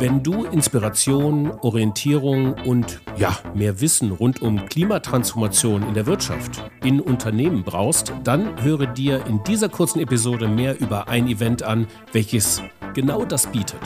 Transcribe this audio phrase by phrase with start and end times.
[0.00, 7.00] Wenn du Inspiration, Orientierung und ja, mehr Wissen rund um Klimatransformation in der Wirtschaft, in
[7.00, 12.62] Unternehmen brauchst, dann höre dir in dieser kurzen Episode mehr über ein Event an, welches
[12.94, 13.80] genau das bietet.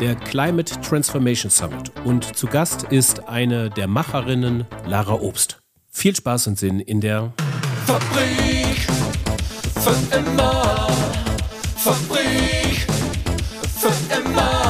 [0.00, 1.92] Der Climate Transformation Summit.
[2.04, 5.62] Und zu Gast ist eine der Macherinnen, Lara Obst.
[5.92, 7.32] Viel Spaß und Sinn in der
[7.86, 8.88] Fabrik
[9.78, 10.88] für immer.
[11.76, 12.84] Fabrik
[13.78, 14.61] für immer.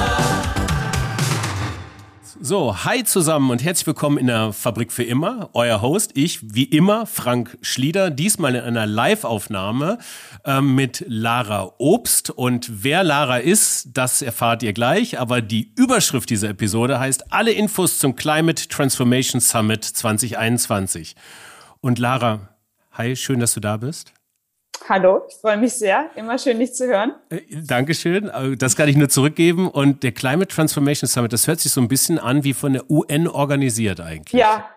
[2.44, 5.50] So, hi zusammen und herzlich willkommen in der Fabrik für immer.
[5.52, 9.98] Euer Host, ich, wie immer, Frank Schlieder, diesmal in einer Live-Aufnahme
[10.44, 12.30] äh, mit Lara Obst.
[12.30, 15.20] Und wer Lara ist, das erfahrt ihr gleich.
[15.20, 21.14] Aber die Überschrift dieser Episode heißt Alle Infos zum Climate Transformation Summit 2021.
[21.80, 22.48] Und Lara,
[22.90, 24.12] hi, schön, dass du da bist.
[24.88, 26.10] Hallo, ich freue mich sehr.
[26.16, 27.14] Immer schön, dich zu hören.
[27.30, 28.28] Äh, Dankeschön.
[28.28, 29.68] Äh, das kann ich nur zurückgeben.
[29.68, 32.90] Und der Climate Transformation Summit, das hört sich so ein bisschen an wie von der
[32.90, 34.40] UN organisiert eigentlich.
[34.40, 34.68] Ja,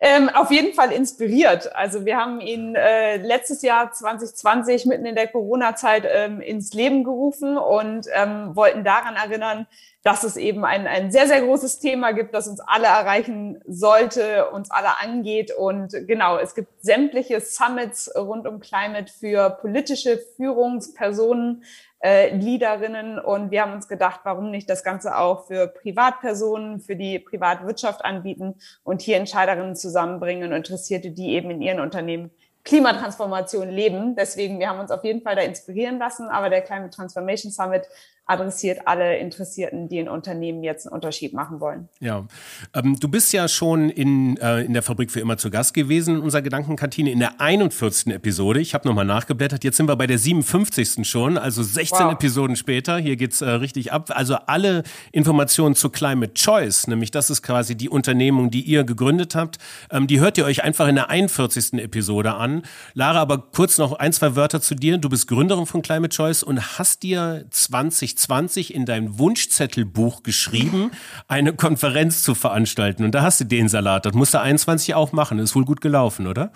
[0.00, 1.74] ähm, auf jeden Fall inspiriert.
[1.74, 7.04] Also wir haben ihn äh, letztes Jahr 2020 mitten in der Corona-Zeit ähm, ins Leben
[7.04, 9.66] gerufen und ähm, wollten daran erinnern,
[10.08, 14.48] dass es eben ein, ein sehr, sehr großes Thema gibt, das uns alle erreichen sollte,
[14.50, 15.52] uns alle angeht.
[15.54, 21.64] Und genau, es gibt sämtliche Summits rund um Climate für politische Führungspersonen,
[22.00, 23.18] äh, Leaderinnen.
[23.18, 28.04] Und wir haben uns gedacht, warum nicht das Ganze auch für Privatpersonen, für die Privatwirtschaft
[28.04, 32.30] anbieten und hier Entscheiderinnen zusammenbringen und Interessierte, die eben in ihren Unternehmen
[32.68, 34.14] Klimatransformation leben.
[34.14, 37.88] Deswegen, wir haben uns auf jeden Fall da inspirieren lassen, aber der Climate Transformation Summit
[38.28, 41.88] adressiert alle Interessierten, die in Unternehmen jetzt einen Unterschied machen wollen.
[41.98, 42.26] Ja,
[42.74, 46.16] ähm, du bist ja schon in, äh, in der Fabrik für immer zu Gast gewesen
[46.16, 48.12] in unserer Gedankenkantine in der 41.
[48.12, 48.60] Episode.
[48.60, 49.64] Ich habe nochmal nachgeblättert.
[49.64, 51.08] Jetzt sind wir bei der 57.
[51.08, 52.12] schon, also 16 wow.
[52.12, 52.98] Episoden später.
[52.98, 54.10] Hier geht's äh, richtig ab.
[54.12, 59.34] Also alle Informationen zu Climate Choice, nämlich das ist quasi die Unternehmung, die ihr gegründet
[59.34, 59.56] habt,
[59.90, 61.74] ähm, die hört ihr euch einfach in der 41.
[61.82, 62.57] Episode an.
[62.94, 64.98] Lara, aber kurz noch ein, zwei Wörter zu dir.
[64.98, 70.90] Du bist Gründerin von Climate Choice und hast dir 20 2020 in dein Wunschzettelbuch geschrieben,
[71.26, 73.04] eine Konferenz zu veranstalten.
[73.04, 74.06] Und da hast du den Salat.
[74.06, 75.38] Das musst du 21 auch machen.
[75.38, 76.52] Ist wohl gut gelaufen, oder?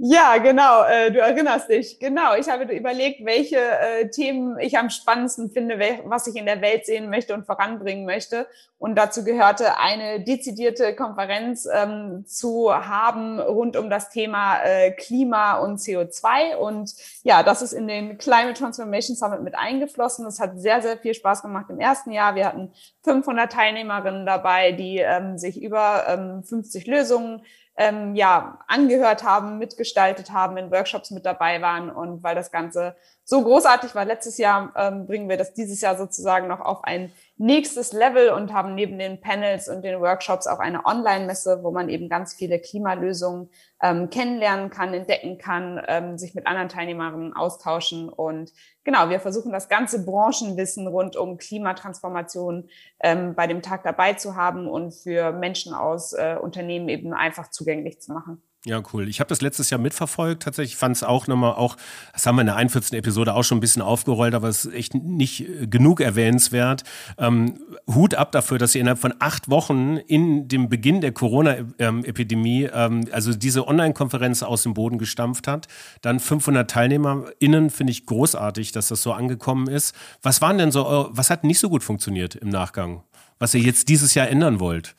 [0.00, 0.84] Ja, genau.
[0.84, 1.98] Äh, du erinnerst dich.
[1.98, 2.36] Genau.
[2.36, 6.86] Ich habe überlegt, welche äh, Themen ich am spannendsten finde, was ich in der Welt
[6.86, 8.46] sehen möchte und voranbringen möchte.
[8.78, 15.58] Und dazu gehörte eine dezidierte Konferenz ähm, zu haben rund um das Thema äh, Klima
[15.58, 16.54] und CO2.
[16.54, 16.94] Und
[17.24, 20.26] ja, das ist in den Climate Transformation Summit mit eingeflossen.
[20.26, 22.36] Es hat sehr, sehr viel Spaß gemacht im ersten Jahr.
[22.36, 22.70] Wir hatten
[23.02, 27.42] 500 Teilnehmerinnen dabei, die ähm, sich über ähm, 50 Lösungen
[27.78, 31.90] ähm, ja, angehört haben, mitgestaltet haben, in Workshops mit dabei waren.
[31.90, 32.96] Und weil das Ganze
[33.30, 37.12] so großartig war letztes Jahr, ähm, bringen wir das dieses Jahr sozusagen noch auf ein
[37.36, 41.90] nächstes Level und haben neben den Panels und den Workshops auch eine Online-Messe, wo man
[41.90, 43.50] eben ganz viele Klimalösungen
[43.82, 48.08] ähm, kennenlernen kann, entdecken kann, ähm, sich mit anderen Teilnehmerinnen austauschen.
[48.08, 48.50] Und
[48.82, 54.36] genau, wir versuchen das ganze Branchenwissen rund um Klimatransformation ähm, bei dem Tag dabei zu
[54.36, 58.42] haben und für Menschen aus äh, Unternehmen eben einfach zugänglich zu machen.
[58.64, 59.08] Ja, cool.
[59.08, 60.42] Ich habe das letztes Jahr mitverfolgt.
[60.42, 61.76] Tatsächlich fand es auch nochmal auch,
[62.12, 62.92] das haben wir in der 41.
[62.98, 66.82] Episode auch schon ein bisschen aufgerollt, aber es ist echt nicht äh, genug erwähnenswert.
[67.18, 72.64] Ähm, Hut ab dafür, dass ihr innerhalb von acht Wochen in dem Beginn der Corona-Epidemie,
[72.72, 75.68] ähm, also diese Online-Konferenz aus dem Boden gestampft hat.
[76.02, 79.94] Dann 500 TeilnehmerInnen, finde ich großartig, dass das so angekommen ist.
[80.20, 83.04] Was waren denn so, was hat nicht so gut funktioniert im Nachgang?
[83.38, 84.96] Was ihr jetzt dieses Jahr ändern wollt?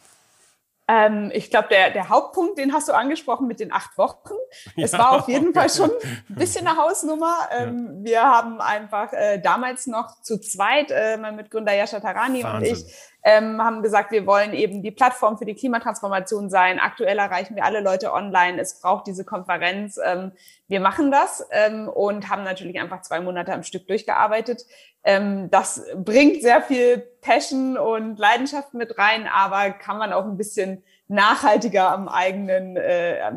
[0.92, 4.34] Ähm, ich glaube, der, der Hauptpunkt, den hast du angesprochen mit den acht Wochen.
[4.76, 7.48] Ja, es war auf jeden Fall schon ein bisschen eine Hausnummer.
[7.56, 8.04] Ähm, ja.
[8.04, 12.74] Wir haben einfach äh, damals noch zu zweit, äh, mein Mitgründer Yasha Tarani Wahnsinn.
[12.74, 16.80] und ich, ähm, haben gesagt, wir wollen eben die Plattform für die Klimatransformation sein.
[16.80, 18.60] Aktuell erreichen wir alle Leute online.
[18.60, 20.00] Es braucht diese Konferenz.
[20.04, 20.32] Ähm,
[20.68, 24.66] wir machen das ähm, und haben natürlich einfach zwei Monate am Stück durchgearbeitet.
[25.04, 30.38] Ähm, das bringt sehr viel Passion und Leidenschaft mit rein, aber kann man auch ein
[30.38, 33.32] bisschen nachhaltiger am eigenen äh,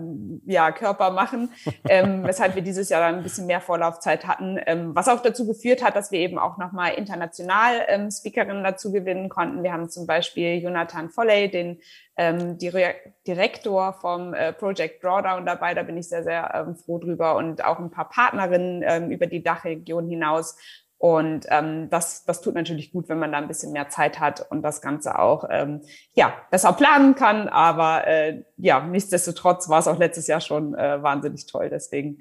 [0.45, 1.51] ja, Körper machen,
[1.89, 5.47] ähm, weshalb wir dieses Jahr dann ein bisschen mehr Vorlaufzeit hatten, ähm, was auch dazu
[5.47, 9.63] geführt hat, dass wir eben auch nochmal international ähm, Speakerinnen dazu gewinnen konnten.
[9.63, 11.81] Wir haben zum Beispiel Jonathan Folley, den
[12.17, 17.37] ähm, Direktor vom äh, Project Drawdown dabei, da bin ich sehr, sehr ähm, froh drüber.
[17.37, 20.57] Und auch ein paar Partnerinnen ähm, über die Dachregion hinaus
[21.03, 24.47] und ähm, das, das tut natürlich gut, wenn man da ein bisschen mehr Zeit hat
[24.53, 25.81] und das Ganze auch ähm,
[26.15, 27.49] ja besser planen kann.
[27.49, 31.71] Aber äh, ja, nichtsdestotrotz war es auch letztes Jahr schon äh, wahnsinnig toll.
[31.71, 32.21] Deswegen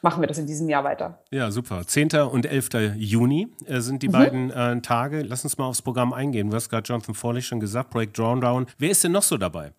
[0.00, 1.22] machen wir das in diesem Jahr weiter.
[1.30, 1.86] Ja, super.
[1.86, 2.14] 10.
[2.32, 2.94] und 11.
[2.96, 4.12] Juni äh, sind die mhm.
[4.12, 5.20] beiden äh, Tage.
[5.20, 6.48] Lass uns mal aufs Programm eingehen.
[6.48, 8.68] Du hast gerade Jonathan Forley schon gesagt, Projekt Drawdown.
[8.78, 9.74] Wer ist denn noch so dabei?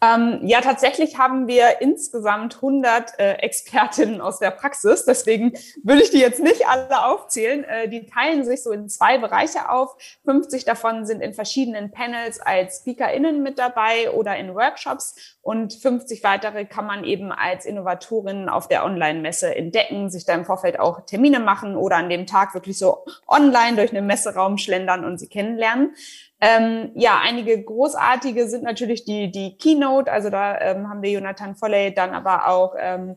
[0.00, 5.04] Ähm, ja, tatsächlich haben wir insgesamt 100 äh, Expertinnen aus der Praxis.
[5.04, 7.64] Deswegen will ich die jetzt nicht alle aufzählen.
[7.64, 9.96] Äh, die teilen sich so in zwei Bereiche auf.
[10.24, 15.36] 50 davon sind in verschiedenen Panels als SpeakerInnen mit dabei oder in Workshops.
[15.42, 20.44] Und 50 weitere kann man eben als Innovatorin auf der Online-Messe entdecken, sich da im
[20.44, 25.04] Vorfeld auch Termine machen oder an dem Tag wirklich so online durch einen Messeraum schlendern
[25.04, 25.96] und sie kennenlernen.
[26.40, 31.56] Ähm, ja, einige großartige sind natürlich die, die Keynote, also da ähm, haben wir Jonathan
[31.56, 33.16] Foley, dann aber auch ähm,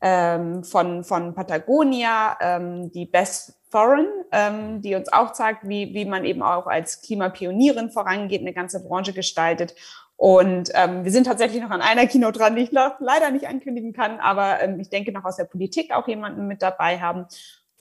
[0.00, 6.04] ähm, von, von Patagonia, ähm, die Best Foreign, ähm, die uns auch zeigt, wie, wie
[6.04, 9.74] man eben auch als Klimapionierin vorangeht, eine ganze Branche gestaltet.
[10.16, 13.92] Und ähm, wir sind tatsächlich noch an einer Keynote dran, die ich leider nicht ankündigen
[13.92, 17.26] kann, aber ähm, ich denke noch aus der Politik auch jemanden mit dabei haben.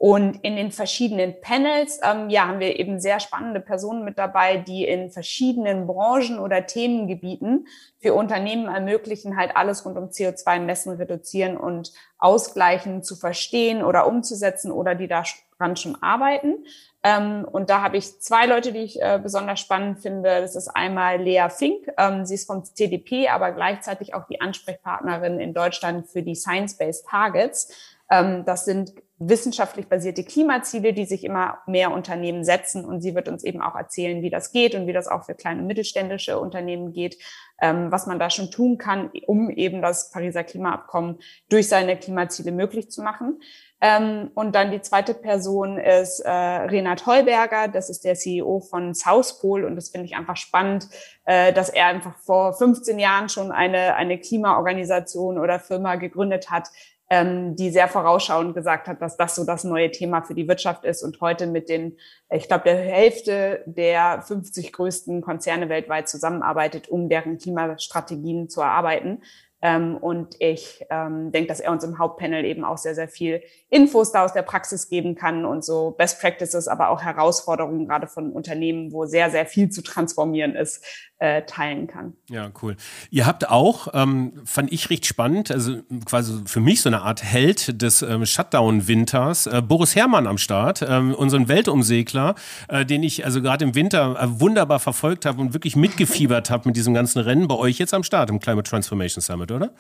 [0.02, 4.58] Und in den verschiedenen Panels, ähm, ja, haben wir eben sehr spannende Personen mit dabei,
[4.58, 7.68] die in verschiedenen Branchen oder Themengebieten
[8.00, 14.72] für Unternehmen ermöglichen, halt alles rund um CO2-Messen reduzieren und ausgleichen zu verstehen oder umzusetzen
[14.72, 16.66] oder die daran schon arbeiten.
[17.04, 20.42] Ähm, und da habe ich zwei Leute, die ich äh, besonders spannend finde.
[20.42, 21.92] Das ist einmal Lea Fink.
[22.00, 27.06] Ähm, sie ist vom CDP, aber gleichzeitig auch die Ansprechpartnerin in Deutschland für die Science-Based
[27.06, 27.72] Targets.
[28.10, 32.84] Ähm, das sind wissenschaftlich basierte Klimaziele, die sich immer mehr Unternehmen setzen.
[32.86, 35.36] Und sie wird uns eben auch erzählen, wie das geht und wie das auch für
[35.36, 37.18] kleine und mittelständische Unternehmen geht,
[37.62, 41.20] ähm, was man da schon tun kann, um eben das Pariser Klimaabkommen
[41.50, 43.40] durch seine Klimaziele möglich zu machen.
[43.80, 48.94] Ähm, und dann die zweite Person ist äh, Renat Heuberger, das ist der CEO von
[48.94, 50.88] Southpol und das finde ich einfach spannend,
[51.26, 56.70] äh, dass er einfach vor 15 Jahren schon eine, eine Klimaorganisation oder Firma gegründet hat,
[57.12, 60.86] ähm, die sehr vorausschauend gesagt hat, dass das so das neue Thema für die Wirtschaft
[60.86, 61.98] ist und heute mit den,
[62.30, 69.24] ich glaube, der Hälfte der 50 größten Konzerne weltweit zusammenarbeitet, um deren Klimastrategien zu erarbeiten.
[69.62, 73.42] Ähm, und ich ähm, denke, dass er uns im Hauptpanel eben auch sehr, sehr viel
[73.70, 78.08] Infos da aus der Praxis geben kann und so Best Practices, aber auch Herausforderungen gerade
[78.08, 80.84] von Unternehmen, wo sehr, sehr viel zu transformieren ist,
[81.22, 82.14] äh, teilen kann.
[82.30, 82.76] Ja, cool.
[83.12, 87.24] Ihr habt auch, ähm, fand ich richtig spannend, also quasi für mich so eine Art
[87.24, 92.34] Held des ähm, Shutdown-Winters, äh, Boris Herrmann am Start, ähm, unseren Weltumsegler,
[92.70, 96.70] äh, den ich also gerade im Winter äh, wunderbar verfolgt habe und wirklich mitgefiebert habe
[96.70, 99.72] mit diesem ganzen Rennen bei euch jetzt am Start im Climate Transformation Summit, oder?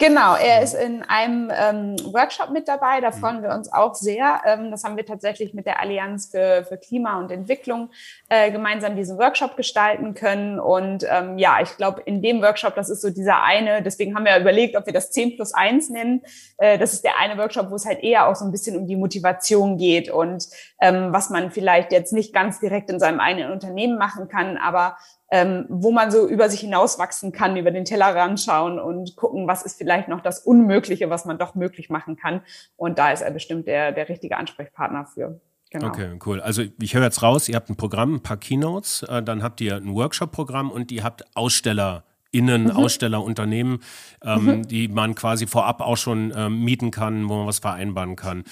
[0.00, 4.42] Genau, er ist in einem ähm, Workshop mit dabei, da freuen wir uns auch sehr.
[4.46, 7.90] Ähm, das haben wir tatsächlich mit der Allianz für, für Klima und Entwicklung
[8.28, 10.60] äh, gemeinsam diesen Workshop gestalten können.
[10.60, 14.24] Und ähm, ja, ich glaube, in dem Workshop, das ist so dieser eine, deswegen haben
[14.24, 16.22] wir überlegt, ob wir das 10 plus 1 nennen.
[16.58, 18.86] Äh, das ist der eine Workshop, wo es halt eher auch so ein bisschen um
[18.86, 20.46] die Motivation geht und
[20.80, 24.96] ähm, was man vielleicht jetzt nicht ganz direkt in seinem eigenen Unternehmen machen kann, aber
[25.30, 29.62] ähm, wo man so über sich hinauswachsen kann, über den Tellerrand schauen und gucken, was
[29.62, 32.42] ist vielleicht noch das Unmögliche, was man doch möglich machen kann.
[32.76, 35.40] Und da ist er bestimmt der, der richtige Ansprechpartner für.
[35.70, 35.88] Genau.
[35.88, 36.40] Okay, cool.
[36.40, 39.60] Also ich höre jetzt raus, ihr habt ein Programm, ein paar Keynotes, äh, dann habt
[39.60, 42.04] ihr ein Workshop-Programm und ihr habt Aussteller.
[42.30, 42.70] Innen, mhm.
[42.72, 43.78] Aussteller, Unternehmen,
[44.22, 44.68] ähm, mhm.
[44.68, 48.44] die man quasi vorab auch schon ähm, mieten kann, wo man was vereinbaren kann.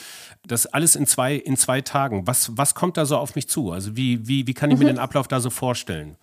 [0.47, 2.27] Das alles in zwei, in zwei Tagen.
[2.27, 3.73] Was, was kommt da so auf mich zu?
[3.73, 4.85] Also wie, wie, wie kann ich mhm.
[4.85, 6.17] mir den Ablauf da so vorstellen?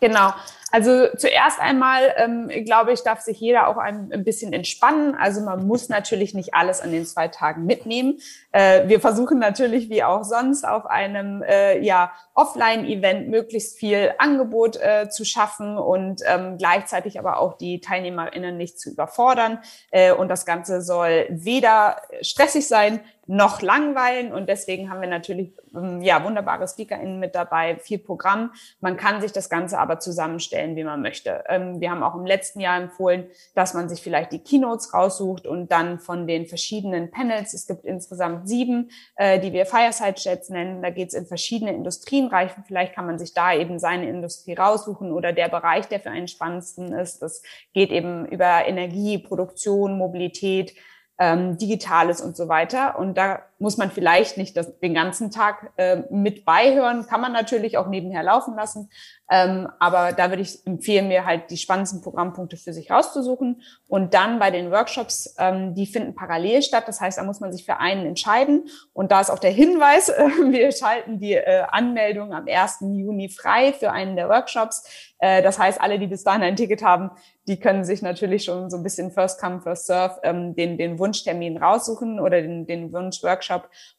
[0.00, 0.34] Genau.
[0.72, 5.14] Also zuerst einmal, ähm, glaube ich, darf sich jeder auch ein, ein, bisschen entspannen.
[5.14, 8.18] Also man muss natürlich nicht alles an den zwei Tagen mitnehmen.
[8.50, 14.76] Äh, wir versuchen natürlich wie auch sonst auf einem äh, ja, Offline-Event möglichst viel Angebot
[14.76, 19.60] äh, zu schaffen und ähm, gleichzeitig aber auch die TeilnehmerInnen nicht zu überfordern.
[19.92, 24.32] Äh, und das Ganze soll weder stressig sein, noch langweilen.
[24.32, 28.52] Und deswegen haben wir natürlich ähm, ja, wunderbare SpeakerInnen mit dabei, viel Programm.
[28.80, 31.44] Man kann sich das Ganze aber zusammenstellen, wie man möchte.
[31.48, 35.46] Ähm, wir haben auch im letzten Jahr empfohlen, dass man sich vielleicht die Keynotes raussucht
[35.46, 40.50] und dann von den verschiedenen Panels, es gibt insgesamt sieben, äh, die wir Fireside Chats
[40.50, 40.82] nennen.
[40.82, 42.50] Da geht es in verschiedene Industrien rein.
[42.66, 46.28] Vielleicht kann man sich da eben seine Industrie raussuchen oder der Bereich, der für einen
[46.28, 47.20] spannendsten ist.
[47.22, 50.74] Das geht eben über Energie, Produktion, Mobilität,
[51.18, 52.98] ähm, Digitales und so weiter.
[52.98, 57.32] Und da muss man vielleicht nicht das, den ganzen Tag äh, mit beihören, kann man
[57.32, 58.90] natürlich auch nebenher laufen lassen.
[59.28, 63.62] Ähm, aber da würde ich empfehlen, mir halt die spannendsten Programmpunkte für sich rauszusuchen.
[63.88, 66.84] Und dann bei den Workshops, ähm, die finden parallel statt.
[66.86, 68.68] Das heißt, da muss man sich für einen entscheiden.
[68.92, 72.78] Und da ist auch der Hinweis, äh, wir schalten die äh, Anmeldung am 1.
[72.80, 75.14] Juni frei für einen der Workshops.
[75.18, 77.10] Äh, das heißt, alle, die bis dahin ein Ticket haben,
[77.48, 80.98] die können sich natürlich schon so ein bisschen First Come, First Serve ähm, den, den
[80.98, 83.45] Wunschtermin raussuchen oder den, den Wunschworkshop.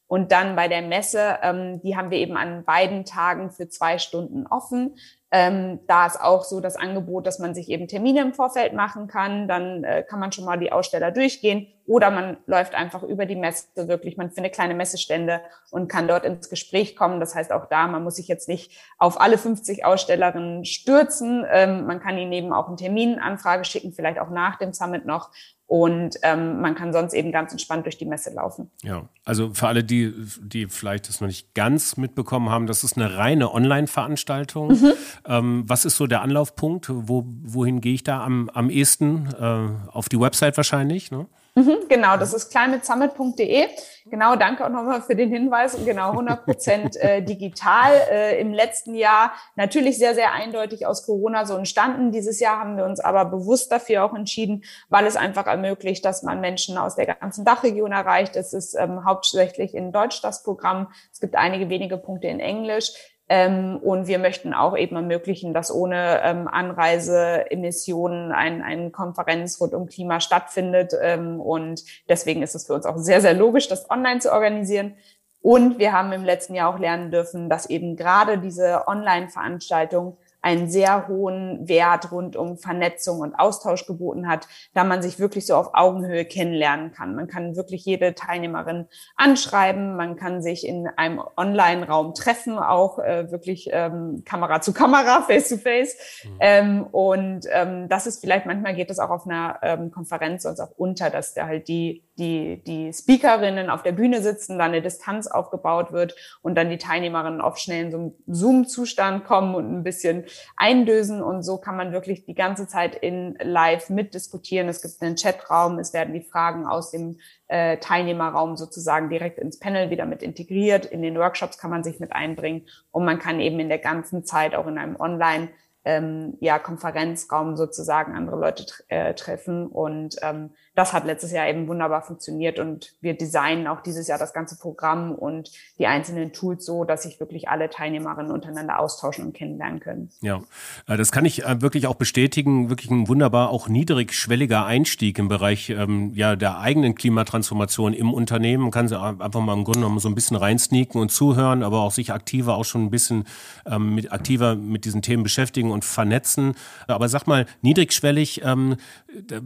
[0.07, 3.97] Und dann bei der Messe, ähm, die haben wir eben an beiden Tagen für zwei
[3.97, 4.95] Stunden offen.
[5.29, 9.07] Ähm, da ist auch so das Angebot, dass man sich eben Termine im Vorfeld machen
[9.07, 9.49] kann.
[9.49, 13.35] Dann äh, kann man schon mal die Aussteller durchgehen oder man läuft einfach über die
[13.35, 14.15] Messe wirklich.
[14.15, 17.19] Man findet kleine Messestände und kann dort ins Gespräch kommen.
[17.19, 21.45] Das heißt auch da, man muss sich jetzt nicht auf alle 50 Ausstellerinnen stürzen.
[21.49, 25.31] Ähm, man kann ihnen eben auch einen Terminanfrage schicken, vielleicht auch nach dem Summit noch
[25.67, 28.71] und ähm, man kann sonst eben ganz entspannt durch die Messe laufen.
[28.83, 32.95] Ja, also für alle, die, die vielleicht das noch nicht ganz mitbekommen haben, das ist
[32.95, 34.69] eine reine Online-Veranstaltung.
[34.69, 34.93] Mhm.
[35.25, 36.87] Ähm, was ist so der Anlaufpunkt?
[36.89, 39.27] Wo, wohin gehe ich da am, am ehesten?
[39.37, 41.27] Äh, auf die Website wahrscheinlich, ne?
[41.57, 43.67] Mhm, genau, das ist climatesummit.de.
[44.05, 45.75] Genau, danke auch nochmal für den Hinweis.
[45.83, 47.93] Genau, 100 Prozent äh, digital.
[48.11, 52.11] Äh, Im letzten Jahr natürlich sehr, sehr eindeutig aus Corona so entstanden.
[52.11, 56.21] Dieses Jahr haben wir uns aber bewusst dafür auch entschieden, weil es einfach ermöglicht, dass
[56.21, 58.35] man Menschen aus der ganzen Dachregion erreicht.
[58.35, 60.91] Es ist ähm, hauptsächlich in Deutsch das Programm.
[61.11, 62.91] Es gibt einige wenige Punkte in Englisch.
[63.29, 69.87] Ähm, und wir möchten auch eben ermöglichen, dass ohne ähm, Anreiseemissionen ein, Konferenz rund um
[69.87, 70.93] Klima stattfindet.
[71.01, 74.95] Ähm, und deswegen ist es für uns auch sehr, sehr logisch, das online zu organisieren.
[75.41, 80.17] Und wir haben im letzten Jahr auch lernen dürfen, dass eben gerade diese Online-Veranstaltung
[80.47, 85.45] einen sehr hohen Wert rund um Vernetzung und Austausch geboten hat, da man sich wirklich
[85.45, 87.15] so auf Augenhöhe kennenlernen kann.
[87.15, 88.87] Man kann wirklich jede Teilnehmerin
[89.17, 95.21] anschreiben, man kann sich in einem Online-Raum treffen, auch äh, wirklich ähm, Kamera zu Kamera,
[95.27, 95.97] Face to Face.
[96.23, 96.37] Mhm.
[96.39, 100.61] Ähm, und ähm, das ist vielleicht, manchmal geht das auch auf einer ähm, Konferenz sonst
[100.61, 104.81] auch unter, dass da halt die die, die Speakerinnen auf der Bühne sitzen, dann eine
[104.81, 109.71] Distanz aufgebaut wird und dann die Teilnehmerinnen oft schnell in so einen Zoom-Zustand kommen und
[109.71, 110.25] ein bisschen
[110.55, 111.21] eindösen.
[111.21, 114.69] Und so kann man wirklich die ganze Zeit in live mitdiskutieren.
[114.69, 119.59] Es gibt einen Chatraum, es werden die Fragen aus dem äh, Teilnehmerraum sozusagen direkt ins
[119.59, 120.85] Panel wieder mit integriert.
[120.85, 124.25] In den Workshops kann man sich mit einbringen und man kann eben in der ganzen
[124.25, 125.49] Zeit auch in einem Online-
[125.87, 129.67] ähm, ja, Konferenzraum sozusagen andere Leute äh, treffen.
[129.67, 134.19] Und ähm, das hat letztes Jahr eben wunderbar funktioniert und wir designen auch dieses Jahr
[134.19, 139.25] das ganze Programm und die einzelnen Tools so, dass sich wirklich alle Teilnehmerinnen untereinander austauschen
[139.25, 140.09] und kennenlernen können.
[140.19, 140.41] Ja,
[140.87, 142.69] äh, das kann ich äh, wirklich auch bestätigen.
[142.69, 148.63] Wirklich ein wunderbar auch niedrigschwelliger Einstieg im Bereich ähm, ja, der eigenen Klimatransformation im Unternehmen.
[148.63, 151.79] Man kann sie einfach mal im Grunde genommen so ein bisschen reinsneaken und zuhören, aber
[151.79, 153.23] auch sich aktiver auch schon ein bisschen
[153.65, 156.55] ähm, mit, aktiver mit diesen Themen beschäftigen und vernetzen.
[156.87, 158.77] Aber sag mal, niedrigschwellig ähm,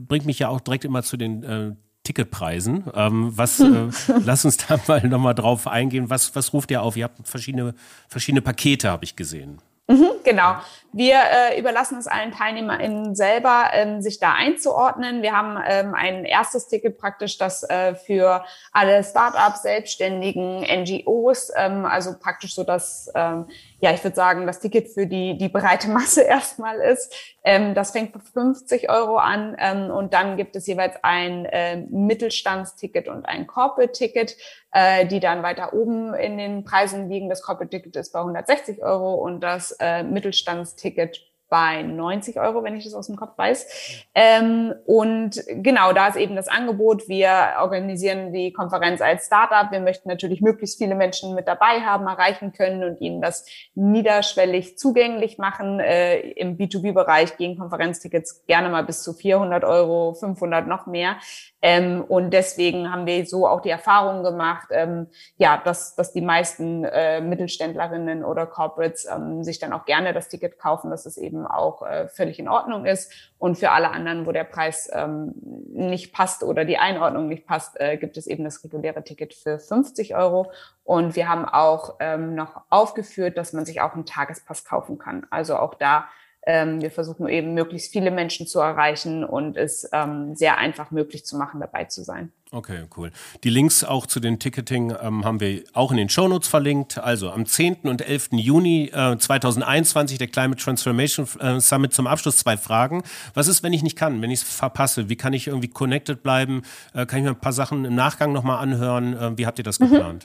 [0.07, 1.71] bringt mich ja auch direkt immer zu den äh,
[2.03, 2.85] Ticketpreisen.
[2.95, 3.89] Ähm, was, äh,
[4.25, 6.09] lass uns da mal nochmal drauf eingehen.
[6.09, 6.97] Was, was ruft ihr auf?
[6.97, 7.75] Ihr habt verschiedene,
[8.07, 9.61] verschiedene Pakete, habe ich gesehen.
[9.87, 10.55] Mhm, genau.
[10.93, 15.21] Wir äh, überlassen es allen TeilnehmerInnen selber, ähm, sich da einzuordnen.
[15.21, 21.85] Wir haben ähm, ein erstes Ticket praktisch, das äh, für alle Startups, Selbstständigen, NGOs, ähm,
[21.85, 23.47] also praktisch so das, ähm,
[23.81, 27.13] ja, ich würde sagen, das Ticket für die, die breite Masse erstmal ist.
[27.43, 31.77] Ähm, das fängt bei 50 Euro an ähm, und dann gibt es jeweils ein äh,
[31.89, 34.37] Mittelstandsticket und ein Corporate-Ticket,
[34.71, 37.27] äh, die dann weiter oben in den Preisen liegen.
[37.27, 42.77] Das Corporate-Ticket ist bei 160 Euro und das äh, Mittelstandsticket Ticket bei 90 Euro, wenn
[42.77, 44.05] ich das aus dem Kopf weiß.
[44.15, 47.09] Ähm, und genau, da ist eben das Angebot.
[47.09, 49.69] Wir organisieren die Konferenz als Startup.
[49.69, 54.77] Wir möchten natürlich möglichst viele Menschen mit dabei haben, erreichen können und ihnen das niederschwellig
[54.77, 55.81] zugänglich machen.
[55.81, 61.17] Äh, Im B2B-Bereich gehen Konferenztickets gerne mal bis zu 400 Euro, 500 noch mehr.
[61.61, 66.21] Ähm, und deswegen haben wir so auch die Erfahrung gemacht, ähm, ja, dass, dass die
[66.21, 71.17] meisten äh, Mittelständlerinnen oder Corporates ähm, sich dann auch gerne das Ticket kaufen, dass es
[71.17, 73.11] eben auch äh, völlig in Ordnung ist.
[73.37, 75.33] Und für alle anderen, wo der Preis ähm,
[75.73, 79.59] nicht passt oder die Einordnung nicht passt, äh, gibt es eben das reguläre Ticket für
[79.59, 80.51] 50 Euro.
[80.83, 85.25] Und wir haben auch ähm, noch aufgeführt, dass man sich auch einen Tagespass kaufen kann.
[85.29, 86.05] Also auch da
[86.43, 91.25] ähm, wir versuchen eben möglichst viele Menschen zu erreichen und es ähm, sehr einfach möglich
[91.25, 92.31] zu machen, dabei zu sein.
[92.53, 93.11] Okay, cool.
[93.45, 96.97] Die Links auch zu den Ticketing ähm, haben wir auch in den Shownotes verlinkt.
[96.97, 97.83] Also am 10.
[97.83, 98.31] und 11.
[98.33, 102.35] Juni äh, 2021 der Climate Transformation äh, Summit zum Abschluss.
[102.35, 103.03] Zwei Fragen.
[103.35, 105.07] Was ist, wenn ich nicht kann, wenn ich es verpasse?
[105.07, 106.63] Wie kann ich irgendwie connected bleiben?
[106.93, 109.13] Äh, kann ich mir ein paar Sachen im Nachgang nochmal anhören?
[109.13, 110.19] Äh, wie habt ihr das mhm.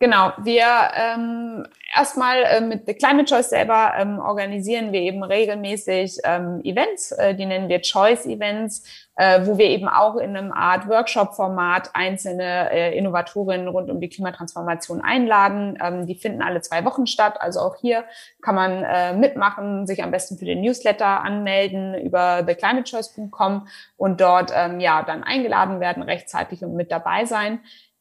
[0.00, 0.64] Genau, wir
[0.94, 7.10] ähm, erstmal äh, mit The Climate Choice selber ähm, organisieren wir eben regelmäßig ähm, Events,
[7.10, 8.84] äh, die nennen wir Choice Events,
[9.16, 14.08] äh, wo wir eben auch in einem Art Workshop-Format einzelne äh, Innovatorinnen rund um die
[14.08, 15.76] Klimatransformation einladen.
[15.82, 18.04] Ähm, die finden alle zwei Wochen statt, also auch hier
[18.40, 24.52] kann man äh, mitmachen, sich am besten für den Newsletter anmelden über theclimatechoice.com und dort
[24.54, 27.58] ähm, ja dann eingeladen werden rechtzeitig und mit dabei sein.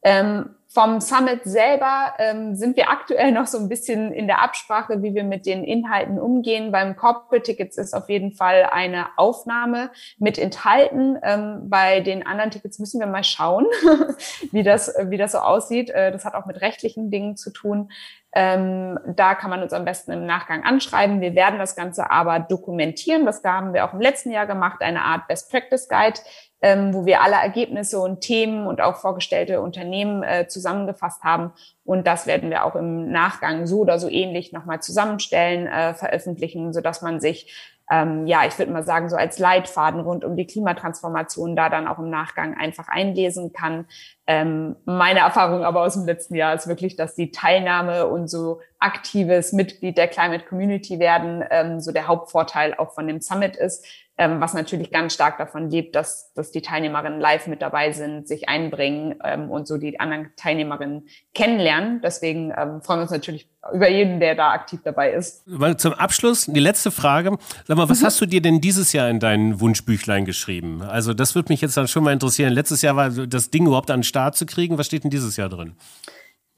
[0.08, 5.04] Ähm, vom Summit selber ähm, sind wir aktuell noch so ein bisschen in der Absprache,
[5.04, 6.72] wie wir mit den Inhalten umgehen.
[6.72, 11.18] Beim Corporate Tickets ist auf jeden Fall eine Aufnahme mit enthalten.
[11.24, 13.66] Ähm, bei den anderen Tickets müssen wir mal schauen,
[14.52, 15.90] wie das, wie das so aussieht.
[15.90, 17.90] Äh, das hat auch mit rechtlichen Dingen zu tun.
[18.40, 21.22] Ähm, da kann man uns am besten im Nachgang anschreiben.
[21.22, 23.26] Wir werden das Ganze aber dokumentieren.
[23.26, 26.20] Das haben wir auch im letzten Jahr gemacht, eine Art Best Practice Guide,
[26.62, 31.52] ähm, wo wir alle Ergebnisse und Themen und auch vorgestellte Unternehmen äh, zusammengefasst haben.
[31.84, 36.74] Und das werden wir auch im Nachgang so oder so ähnlich nochmal zusammenstellen, äh, veröffentlichen,
[36.74, 40.46] sodass man sich ähm, ja, ich würde mal sagen, so als Leitfaden rund um die
[40.46, 43.86] Klimatransformation da dann auch im Nachgang einfach einlesen kann.
[44.28, 48.62] Ähm, meine Erfahrung aber aus dem letzten Jahr ist wirklich, dass die Teilnahme und so
[48.80, 53.86] aktives Mitglied der Climate Community werden ähm, so der Hauptvorteil auch von dem Summit ist
[54.18, 58.28] ähm, was natürlich ganz stark davon lebt, dass, dass die Teilnehmerinnen live mit dabei sind,
[58.28, 62.02] sich einbringen ähm, und so die anderen Teilnehmerinnen kennenlernen.
[62.02, 65.44] Deswegen ähm, freuen wir uns natürlich über jeden, der da aktiv dabei ist.
[65.78, 67.38] Zum Abschluss die letzte Frage.
[67.66, 68.06] Sag mal, was mhm.
[68.06, 70.82] hast du dir denn dieses Jahr in dein Wunschbüchlein geschrieben?
[70.82, 72.54] Also das würde mich jetzt dann schon mal interessieren.
[72.54, 74.78] Letztes Jahr war das Ding überhaupt an den Start zu kriegen.
[74.78, 75.74] Was steht denn dieses Jahr drin?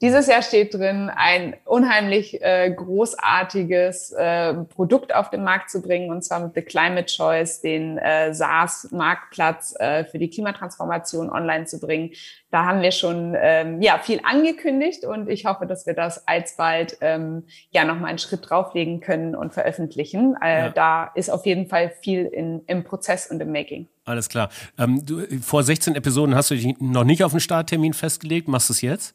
[0.00, 6.10] Dieses Jahr steht drin, ein unheimlich äh, großartiges äh, Produkt auf den Markt zu bringen,
[6.10, 11.78] und zwar mit The Climate Choice, den äh, SaaS-Marktplatz äh, für die Klimatransformation online zu
[11.78, 12.12] bringen.
[12.50, 16.96] Da haben wir schon ähm, ja viel angekündigt und ich hoffe, dass wir das alsbald
[17.02, 20.34] ähm, ja noch mal einen Schritt drauflegen können und veröffentlichen.
[20.42, 20.68] Äh, ja.
[20.70, 23.86] Da ist auf jeden Fall viel in, im Prozess und im Making.
[24.06, 24.48] Alles klar.
[24.78, 28.48] Ähm, du, vor 16 Episoden hast du dich noch nicht auf einen Starttermin festgelegt.
[28.48, 29.14] Machst du es jetzt?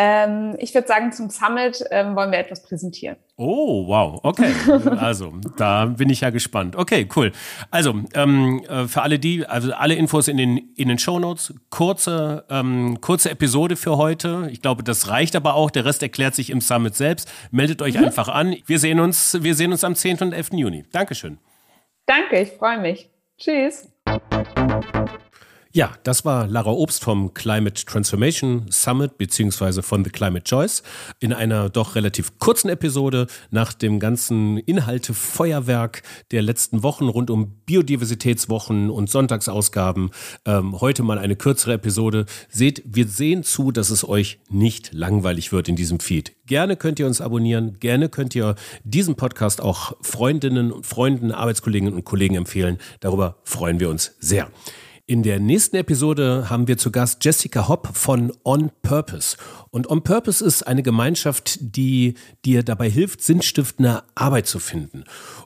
[0.00, 3.16] Ähm, ich würde sagen, zum Summit ähm, wollen wir etwas präsentieren.
[3.36, 4.54] Oh, wow, okay.
[4.98, 6.76] Also, da bin ich ja gespannt.
[6.76, 7.32] Okay, cool.
[7.72, 11.52] Also, ähm, äh, für alle die, also alle Infos in den, in den Show Notes.
[11.70, 14.48] Kurze, ähm, kurze Episode für heute.
[14.52, 15.72] Ich glaube, das reicht aber auch.
[15.72, 17.28] Der Rest erklärt sich im Summit selbst.
[17.50, 18.04] Meldet euch mhm.
[18.04, 18.54] einfach an.
[18.66, 20.18] Wir sehen uns, wir sehen uns am 10.
[20.18, 20.50] und 11.
[20.52, 20.84] Juni.
[20.92, 21.38] Dankeschön.
[22.06, 23.10] Danke, ich freue mich.
[23.36, 23.88] Tschüss.
[25.72, 30.82] Ja, das war Lara Obst vom Climate Transformation Summit beziehungsweise von The Climate Choice
[31.20, 37.50] in einer doch relativ kurzen Episode nach dem ganzen Inhalte-Feuerwerk der letzten Wochen rund um
[37.66, 40.10] Biodiversitätswochen und Sonntagsausgaben.
[40.46, 42.24] Ähm, heute mal eine kürzere Episode.
[42.48, 46.34] Seht, wir sehen zu, dass es euch nicht langweilig wird in diesem Feed.
[46.46, 48.54] Gerne könnt ihr uns abonnieren, gerne könnt ihr
[48.84, 52.78] diesen Podcast auch Freundinnen und Freunden, Arbeitskolleginnen und Kollegen empfehlen.
[53.00, 54.50] Darüber freuen wir uns sehr.
[55.10, 59.38] In der nächsten Episode haben wir zu Gast Jessica Hopp von On Purpose.
[59.70, 62.12] Und On Purpose ist eine Gemeinschaft, die
[62.44, 65.04] dir dabei hilft, sinnstiftende Arbeit zu finden.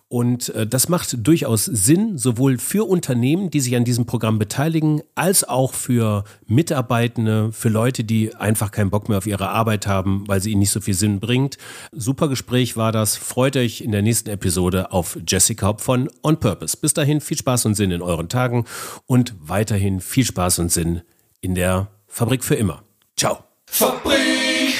[0.08, 5.00] Und äh, das macht durchaus Sinn, sowohl für Unternehmen, die sich an diesem Programm beteiligen,
[5.14, 10.24] als auch für Mitarbeitende, für Leute, die einfach keinen Bock mehr auf ihre Arbeit haben,
[10.26, 11.56] weil sie ihnen nicht so viel Sinn bringt.
[11.92, 13.16] Super Gespräch war das.
[13.16, 16.76] Freut euch in der nächsten Episode auf Jessica Hopp von On Purpose.
[16.76, 18.66] Bis dahin viel Spaß und Sinn in euren Tagen
[19.06, 21.02] und weiterhin viel Spaß und Sinn
[21.42, 22.84] in der Fabrik für immer.
[23.18, 23.44] Ciao.
[23.66, 24.74] Fabrik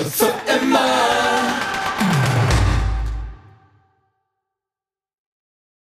[0.00, 0.43] immer.